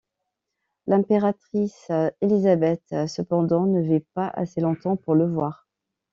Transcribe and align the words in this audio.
L'impératrice 0.87 1.91
Élisabeth, 2.21 3.05
cependant, 3.07 3.67
ne 3.67 3.81
vit 3.83 4.03
pas 4.15 4.29
assez 4.29 4.59
longtemps 4.59 4.95
pour 4.97 5.13
le 5.13 5.27
voir. 5.31 5.67